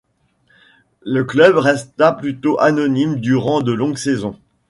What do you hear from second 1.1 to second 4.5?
club resta plutôt anonyme durant de longues saisons.